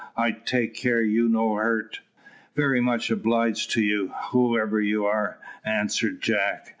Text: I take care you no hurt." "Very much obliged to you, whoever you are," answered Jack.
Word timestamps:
I 0.17 0.31
take 0.31 0.73
care 0.73 1.03
you 1.03 1.29
no 1.29 1.53
hurt." 1.53 1.99
"Very 2.55 2.81
much 2.81 3.11
obliged 3.11 3.69
to 3.73 3.83
you, 3.83 4.11
whoever 4.31 4.81
you 4.81 5.05
are," 5.05 5.37
answered 5.63 6.21
Jack. 6.21 6.69